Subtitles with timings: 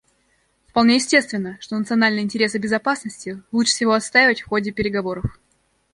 [0.65, 5.37] Вполне естественно, что национальные интересы безопасности лучше всего отстаивать в ходе переговоров.